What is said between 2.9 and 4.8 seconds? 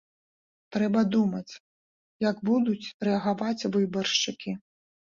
рэагаваць выбаршчыкі.